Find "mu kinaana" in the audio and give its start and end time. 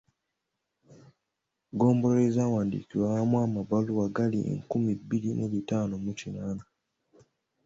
6.03-6.63